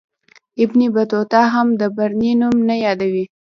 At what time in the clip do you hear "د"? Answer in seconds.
1.79-1.81